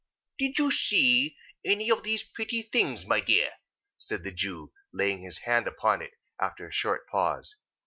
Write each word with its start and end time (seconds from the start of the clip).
"Did 0.39 0.57
you 0.57 0.71
see 0.71 1.37
any 1.63 1.91
of 1.91 2.01
these 2.01 2.23
pretty 2.23 2.63
things, 2.63 3.05
my 3.05 3.19
dear?" 3.19 3.51
said 3.99 4.23
the 4.23 4.31
Jew, 4.31 4.73
laying 4.91 5.21
his 5.21 5.37
hand 5.37 5.67
upon 5.67 6.01
it 6.01 6.13
after 6.39 6.67
a 6.67 6.73
short 6.73 7.07
pause. 7.07 7.57